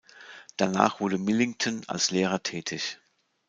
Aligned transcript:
Danach 0.57 0.99
wurde 0.99 1.19
Millington 1.19 1.83
als 1.87 2.09
Lehrer 2.09 2.41
tätig. 2.41 2.97